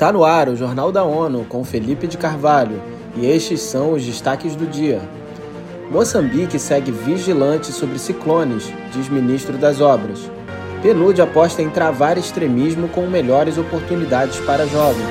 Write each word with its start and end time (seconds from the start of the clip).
Está 0.00 0.10
no 0.10 0.24
ar 0.24 0.48
o 0.48 0.56
Jornal 0.56 0.90
da 0.90 1.04
ONU 1.04 1.44
com 1.44 1.62
Felipe 1.62 2.06
de 2.06 2.16
Carvalho 2.16 2.82
e 3.18 3.26
estes 3.26 3.60
são 3.60 3.92
os 3.92 4.02
destaques 4.02 4.56
do 4.56 4.66
dia. 4.66 4.98
Moçambique 5.90 6.58
segue 6.58 6.90
vigilante 6.90 7.70
sobre 7.70 7.98
ciclones, 7.98 8.72
diz 8.94 9.10
ministro 9.10 9.58
das 9.58 9.78
Obras. 9.78 10.20
PNUD 10.80 11.20
aposta 11.20 11.60
em 11.60 11.68
travar 11.68 12.16
extremismo 12.16 12.88
com 12.88 13.06
melhores 13.06 13.58
oportunidades 13.58 14.38
para 14.40 14.66
jovens. 14.66 15.06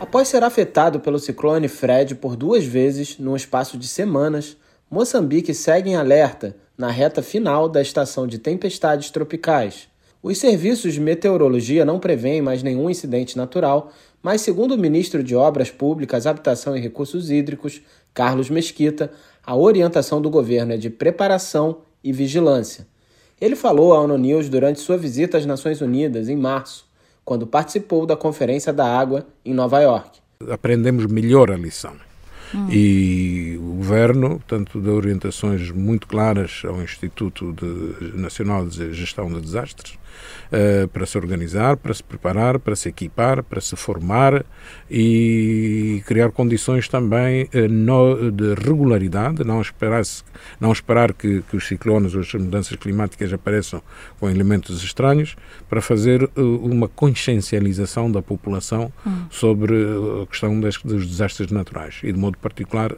Após 0.00 0.28
ser 0.28 0.42
afetado 0.42 1.00
pelo 1.00 1.18
ciclone 1.18 1.68
Fred 1.68 2.14
por 2.14 2.34
duas 2.34 2.64
vezes 2.64 3.18
num 3.18 3.36
espaço 3.36 3.76
de 3.76 3.86
semanas, 3.86 4.56
Moçambique 4.90 5.52
segue 5.52 5.90
em 5.90 5.96
alerta 5.96 6.56
na 6.78 6.90
reta 6.90 7.20
final 7.20 7.68
da 7.68 7.82
estação 7.82 8.26
de 8.26 8.38
tempestades 8.38 9.10
tropicais. 9.10 9.86
Os 10.22 10.38
serviços 10.38 10.94
de 10.94 11.00
meteorologia 11.00 11.84
não 11.84 12.00
prevêem 12.00 12.42
mais 12.42 12.62
nenhum 12.62 12.90
incidente 12.90 13.36
natural, 13.36 13.92
mas, 14.20 14.40
segundo 14.40 14.74
o 14.74 14.78
ministro 14.78 15.22
de 15.22 15.36
Obras 15.36 15.70
Públicas, 15.70 16.26
Habitação 16.26 16.76
e 16.76 16.80
Recursos 16.80 17.30
Hídricos, 17.30 17.80
Carlos 18.12 18.50
Mesquita, 18.50 19.12
a 19.46 19.54
orientação 19.54 20.20
do 20.20 20.28
governo 20.28 20.72
é 20.72 20.76
de 20.76 20.90
preparação 20.90 21.78
e 22.02 22.12
vigilância. 22.12 22.86
Ele 23.40 23.54
falou 23.54 23.94
à 23.94 24.00
ONU 24.00 24.18
News 24.18 24.48
durante 24.48 24.80
sua 24.80 24.98
visita 24.98 25.38
às 25.38 25.46
Nações 25.46 25.80
Unidas 25.80 26.28
em 26.28 26.36
março, 26.36 26.84
quando 27.24 27.46
participou 27.46 28.04
da 28.04 28.16
Conferência 28.16 28.72
da 28.72 28.86
Água 28.86 29.26
em 29.44 29.54
Nova 29.54 29.80
York. 29.80 30.18
Aprendemos 30.50 31.06
melhor 31.06 31.50
a 31.52 31.56
lição. 31.56 32.07
Hum. 32.54 32.68
E 32.70 33.56
o 33.58 33.76
governo, 33.76 34.40
tanto 34.46 34.80
deu 34.80 34.94
orientações 34.94 35.70
muito 35.70 36.06
claras 36.06 36.62
ao 36.64 36.82
Instituto 36.82 37.52
de 37.52 38.16
Nacional 38.16 38.66
de 38.66 38.92
Gestão 38.92 39.28
de 39.32 39.40
Desastres, 39.40 39.98
uh, 40.52 40.88
para 40.88 41.06
se 41.06 41.16
organizar, 41.16 41.76
para 41.76 41.94
se 41.94 42.02
preparar, 42.02 42.58
para 42.58 42.76
se 42.76 42.88
equipar, 42.88 43.42
para 43.42 43.60
se 43.60 43.76
formar 43.76 44.44
e 44.90 46.02
criar 46.06 46.30
condições 46.30 46.88
também 46.88 47.44
uh, 47.44 47.68
no, 47.68 48.30
de 48.30 48.54
regularidade, 48.54 49.44
não 49.44 49.60
esperar, 49.60 50.02
não 50.60 50.72
esperar 50.72 51.12
que, 51.12 51.42
que, 51.42 51.56
os 51.56 51.66
ciclones 51.66 52.14
ou 52.14 52.20
as 52.20 52.32
mudanças 52.34 52.76
climáticas 52.76 53.32
apareçam 53.32 53.82
com 54.18 54.28
elementos 54.28 54.82
estranhos, 54.82 55.36
para 55.68 55.80
fazer 55.80 56.24
uh, 56.24 56.30
uma 56.64 56.88
consciencialização 56.88 58.10
da 58.10 58.22
população 58.22 58.92
hum. 59.06 59.24
sobre 59.30 59.74
a 60.22 60.26
questão 60.26 60.60
das, 60.60 60.76
dos 60.78 61.06
desastres 61.06 61.50
naturais 61.50 62.00
e, 62.02 62.12
de 62.12 62.18
modo 62.18 62.37
particular, 62.38 62.90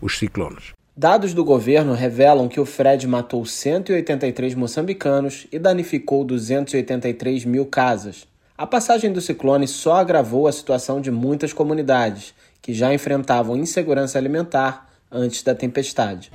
os 0.00 0.18
ciclones. 0.18 0.72
Dados 0.96 1.34
do 1.34 1.44
governo 1.44 1.92
revelam 1.92 2.46
que 2.46 2.60
o 2.60 2.64
Fred 2.64 3.06
matou 3.08 3.44
183 3.44 4.54
moçambicanos 4.54 5.46
e 5.50 5.58
danificou 5.58 6.24
283 6.24 7.44
mil 7.44 7.66
casas. 7.66 8.28
A 8.56 8.64
passagem 8.64 9.12
do 9.12 9.20
ciclone 9.20 9.66
só 9.66 9.96
agravou 9.96 10.46
a 10.46 10.52
situação 10.52 11.00
de 11.00 11.10
muitas 11.10 11.52
comunidades, 11.52 12.32
que 12.62 12.72
já 12.72 12.94
enfrentavam 12.94 13.56
insegurança 13.56 14.16
alimentar 14.16 14.88
antes 15.10 15.42
da 15.42 15.52
tempestade. 15.52 16.30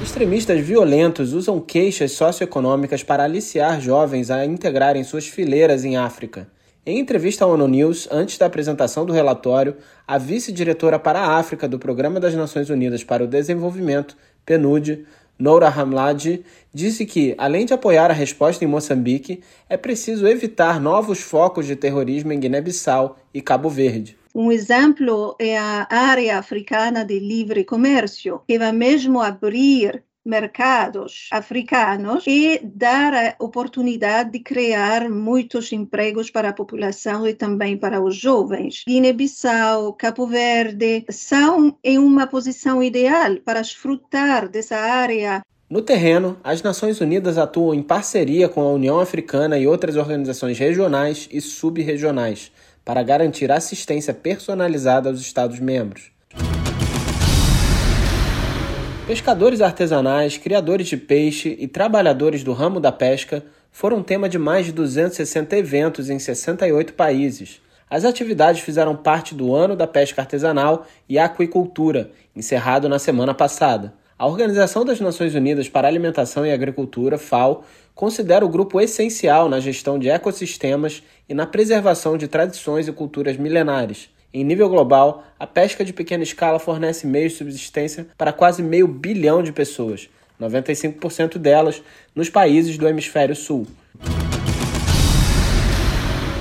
Extremistas 0.00 0.60
violentos 0.60 1.32
usam 1.32 1.60
queixas 1.60 2.12
socioeconômicas 2.12 3.02
para 3.02 3.24
aliciar 3.24 3.80
jovens 3.80 4.30
a 4.30 4.46
integrarem 4.46 5.02
suas 5.02 5.26
fileiras 5.26 5.84
em 5.84 5.96
África. 5.96 6.46
Em 6.88 7.00
entrevista 7.00 7.44
à 7.44 7.48
ONU 7.48 7.66
News, 7.66 8.06
antes 8.12 8.38
da 8.38 8.46
apresentação 8.46 9.04
do 9.04 9.12
relatório, 9.12 9.76
a 10.06 10.18
vice-diretora 10.18 11.00
para 11.00 11.18
a 11.18 11.36
África 11.36 11.66
do 11.66 11.80
Programa 11.80 12.20
das 12.20 12.32
Nações 12.32 12.70
Unidas 12.70 13.02
para 13.02 13.24
o 13.24 13.26
Desenvolvimento, 13.26 14.16
PNUD, 14.44 15.04
Noura 15.36 15.66
Hamladi, 15.66 16.44
disse 16.72 17.04
que, 17.04 17.34
além 17.38 17.66
de 17.66 17.74
apoiar 17.74 18.08
a 18.12 18.14
resposta 18.14 18.64
em 18.64 18.68
Moçambique, 18.68 19.42
é 19.68 19.76
preciso 19.76 20.28
evitar 20.28 20.80
novos 20.80 21.20
focos 21.20 21.66
de 21.66 21.74
terrorismo 21.74 22.32
em 22.32 22.38
Guiné-Bissau 22.38 23.18
e 23.34 23.42
Cabo 23.42 23.68
Verde. 23.68 24.16
Um 24.32 24.52
exemplo 24.52 25.34
é 25.40 25.58
a 25.58 25.88
área 25.90 26.38
africana 26.38 27.04
de 27.04 27.18
livre 27.18 27.64
comércio, 27.64 28.42
que 28.46 28.60
vai 28.60 28.70
mesmo 28.70 29.20
abrir 29.20 30.04
mercados 30.26 31.28
africanos 31.30 32.24
e 32.26 32.60
dar 32.62 33.14
a 33.14 33.34
oportunidade 33.38 34.32
de 34.32 34.40
criar 34.40 35.08
muitos 35.08 35.72
empregos 35.72 36.30
para 36.30 36.48
a 36.48 36.52
população 36.52 37.26
e 37.26 37.32
também 37.32 37.76
para 37.76 38.02
os 38.02 38.16
jovens. 38.16 38.82
Guiné-Bissau, 38.86 39.92
Cabo 39.92 40.26
Verde 40.26 41.04
são 41.08 41.78
em 41.82 41.98
uma 41.98 42.26
posição 42.26 42.82
ideal 42.82 43.36
para 43.44 43.62
desfrutar 43.62 44.48
dessa 44.48 44.76
área 44.76 45.42
no 45.68 45.82
terreno, 45.82 46.36
as 46.44 46.62
Nações 46.62 47.00
Unidas 47.00 47.36
atuam 47.36 47.74
em 47.74 47.82
parceria 47.82 48.48
com 48.48 48.60
a 48.60 48.70
União 48.70 49.00
Africana 49.00 49.58
e 49.58 49.66
outras 49.66 49.96
organizações 49.96 50.56
regionais 50.56 51.28
e 51.32 51.40
sub-regionais 51.40 52.52
para 52.84 53.02
garantir 53.02 53.50
assistência 53.50 54.14
personalizada 54.14 55.08
aos 55.08 55.20
Estados-membros. 55.20 56.15
Pescadores 59.06 59.60
artesanais, 59.60 60.36
criadores 60.36 60.88
de 60.88 60.96
peixe 60.96 61.56
e 61.60 61.68
trabalhadores 61.68 62.42
do 62.42 62.52
ramo 62.52 62.80
da 62.80 62.90
pesca 62.90 63.40
foram 63.70 64.02
tema 64.02 64.28
de 64.28 64.36
mais 64.36 64.66
de 64.66 64.72
260 64.72 65.56
eventos 65.56 66.10
em 66.10 66.18
68 66.18 66.92
países. 66.94 67.62
As 67.88 68.04
atividades 68.04 68.62
fizeram 68.62 68.96
parte 68.96 69.32
do 69.32 69.54
Ano 69.54 69.76
da 69.76 69.86
Pesca 69.86 70.22
Artesanal 70.22 70.84
e 71.08 71.20
Aquicultura, 71.20 72.10
encerrado 72.34 72.88
na 72.88 72.98
semana 72.98 73.32
passada. 73.32 73.94
A 74.18 74.26
Organização 74.26 74.84
das 74.84 74.98
Nações 74.98 75.36
Unidas 75.36 75.68
para 75.68 75.86
Alimentação 75.86 76.44
e 76.44 76.50
Agricultura, 76.50 77.16
FAO, 77.16 77.62
considera 77.94 78.44
o 78.44 78.48
grupo 78.48 78.80
essencial 78.80 79.48
na 79.48 79.60
gestão 79.60 80.00
de 80.00 80.08
ecossistemas 80.08 81.00
e 81.28 81.34
na 81.34 81.46
preservação 81.46 82.18
de 82.18 82.26
tradições 82.26 82.88
e 82.88 82.92
culturas 82.92 83.36
milenares. 83.36 84.08
Em 84.38 84.44
nível 84.44 84.68
global, 84.68 85.24
a 85.40 85.46
pesca 85.46 85.82
de 85.82 85.94
pequena 85.94 86.22
escala 86.22 86.58
fornece 86.58 87.06
meios 87.06 87.32
de 87.32 87.38
subsistência 87.38 88.06
para 88.18 88.34
quase 88.34 88.62
meio 88.62 88.86
bilhão 88.86 89.42
de 89.42 89.50
pessoas, 89.50 90.10
95% 90.38 91.38
delas 91.38 91.82
nos 92.14 92.28
países 92.28 92.76
do 92.76 92.86
hemisfério 92.86 93.34
sul. 93.34 93.66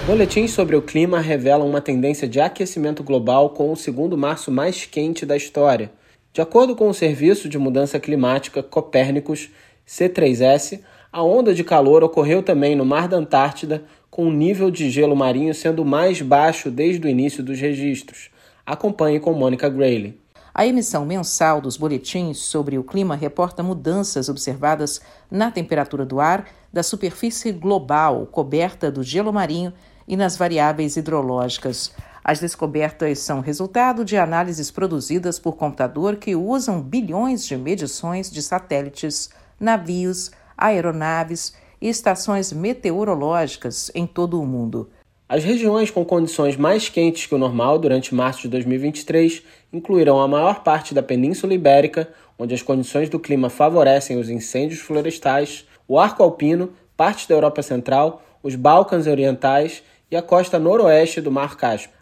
Boletins 0.06 0.52
sobre 0.52 0.76
o 0.76 0.82
clima 0.82 1.22
revelam 1.22 1.70
uma 1.70 1.80
tendência 1.80 2.28
de 2.28 2.42
aquecimento 2.42 3.02
global 3.02 3.52
com 3.52 3.72
o 3.72 3.78
segundo 3.78 4.18
março 4.18 4.52
mais 4.52 4.86
quente 4.86 5.26
da 5.26 5.38
história. 5.38 5.90
De 6.34 6.42
acordo 6.42 6.76
com 6.76 6.90
o 6.90 6.94
Serviço 6.94 7.48
de 7.48 7.58
Mudança 7.58 7.98
Climática 7.98 8.62
Copérnicos 8.62 9.48
C3S, 9.88 10.82
a 11.16 11.24
onda 11.24 11.54
de 11.54 11.64
calor 11.64 12.04
ocorreu 12.04 12.44
também 12.44 12.76
no 12.76 12.84
Mar 12.84 13.08
da 13.08 13.16
Antártida, 13.16 13.86
com 14.12 14.28
o 14.28 14.34
nível 14.34 14.70
de 14.70 14.90
gelo 14.90 15.16
marinho 15.16 15.56
sendo 15.56 15.86
mais 15.86 16.22
baixo 16.22 16.70
desde 16.70 17.08
o 17.08 17.10
início 17.10 17.42
dos 17.42 17.58
registros. 17.58 18.30
Acompanhe 18.66 19.18
com 19.18 19.32
Mônica 19.32 19.70
Grayley. 19.70 20.20
A 20.54 20.68
emissão 20.68 21.06
mensal 21.06 21.62
dos 21.62 21.78
boletins 21.78 22.40
sobre 22.40 22.78
o 22.78 22.84
clima 22.84 23.16
reporta 23.16 23.64
mudanças 23.64 24.28
observadas 24.28 25.00
na 25.32 25.50
temperatura 25.50 26.06
do 26.06 26.20
ar, 26.20 26.50
da 26.74 26.84
superfície 26.84 27.54
global 27.54 28.26
coberta 28.26 28.92
do 28.92 29.02
gelo 29.02 29.32
marinho 29.32 29.72
e 30.06 30.18
nas 30.18 30.36
variáveis 30.36 30.98
hidrológicas. 30.98 31.94
As 32.26 32.42
descobertas 32.42 33.20
são 33.20 33.40
resultado 33.40 34.04
de 34.04 34.18
análises 34.18 34.70
produzidas 34.70 35.40
por 35.40 35.56
computador 35.56 36.18
que 36.18 36.36
usam 36.36 36.82
bilhões 36.82 37.48
de 37.48 37.56
medições 37.56 38.30
de 38.30 38.42
satélites, 38.42 39.30
navios, 39.58 40.30
aeronaves 40.58 41.56
e 41.82 41.90
estações 41.90 42.52
meteorológicas 42.52 43.92
em 43.94 44.08
todo 44.08 44.42
o 44.42 44.46
mundo. 44.46 44.90
As 45.28 45.44
regiões 45.44 45.90
com 45.90 46.06
condições 46.06 46.56
mais 46.56 46.88
quentes 46.88 47.26
que 47.26 47.34
o 47.34 47.38
normal 47.38 47.80
durante 47.80 48.14
março 48.14 48.44
de 48.44 48.50
2023 48.50 49.42
incluirão 49.74 50.22
a 50.22 50.28
maior 50.28 50.64
parte 50.64 50.94
da 50.94 51.02
Península 51.02 51.54
Ibérica, 51.54 52.08
onde 52.38 52.54
as 52.54 52.62
condições 52.62 53.10
do 53.10 53.20
clima 53.20 53.50
favorecem 53.50 54.20
os 54.20 54.30
incêndios 54.30 54.82
florestais, 54.82 55.66
o 55.88 56.00
arco 56.00 56.22
alpino, 56.22 56.70
parte 56.96 57.28
da 57.28 57.34
Europa 57.36 57.64
Central, 57.64 58.22
os 58.44 58.56
Balcãs 58.56 59.08
Orientais 59.08 59.82
e 60.12 60.16
a 60.16 60.22
costa 60.22 60.60
noroeste 60.60 61.20
do 61.20 61.32
Mar 61.32 61.58
Cáspio. 61.58 61.96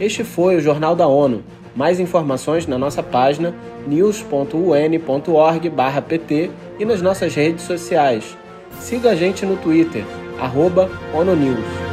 Este 0.00 0.22
foi 0.22 0.56
o 0.56 0.60
Jornal 0.60 0.94
da 0.94 1.06
ONU. 1.06 1.42
Mais 1.78 1.98
informações 2.00 2.66
na 2.66 2.76
nossa 2.76 3.04
página 3.04 3.54
news.un.org/pt 3.86 6.50
e 6.76 6.84
nas 6.84 7.00
nossas 7.00 7.36
redes 7.36 7.62
sociais. 7.62 8.36
Siga 8.80 9.10
a 9.10 9.14
gente 9.14 9.46
no 9.46 9.56
Twitter, 9.56 10.04
arroba 10.40 10.90
ONUNews. 11.14 11.87